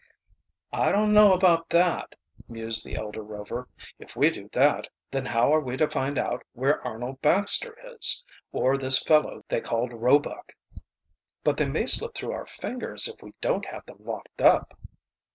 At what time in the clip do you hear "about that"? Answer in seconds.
1.31-2.15